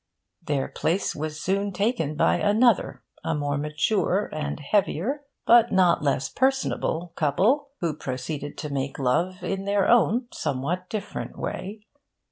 [0.41, 6.27] Their place was soon taken by another, a more mature, and heavier, but not less
[6.27, 11.81] personable, couple, who proceeded to make love in their own somewhat different way.